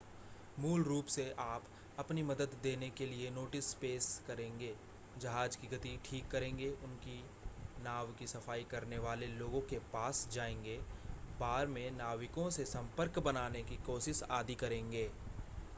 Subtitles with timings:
[0.57, 1.63] मूल रूप से आप
[1.99, 4.73] अपनी मदद देने के लिए नोटिस पेश करेंगे
[5.15, 7.19] जहाज की गति ठीक करेंगे उनकी
[7.79, 10.77] नाव की सफाई करने वाले लोगों के पास जाएंगे
[11.39, 15.09] बार में नाविकों से संपर्क बनाने की कोशिश आदि करेंगे